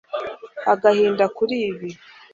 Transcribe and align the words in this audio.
agahinda 0.73 1.25
kuri 1.37 1.55
ibi 1.69 1.89